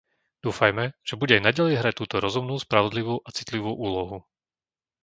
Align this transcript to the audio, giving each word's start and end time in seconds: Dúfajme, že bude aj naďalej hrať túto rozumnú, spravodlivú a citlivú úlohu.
Dúfajme, 0.45 0.85
že 1.07 1.13
bude 1.21 1.33
aj 1.37 1.43
naďalej 1.47 1.75
hrať 1.77 1.93
túto 2.01 2.15
rozumnú, 2.25 2.55
spravodlivú 2.65 3.15
a 3.21 3.29
citlivú 3.37 3.71
úlohu. 3.85 4.17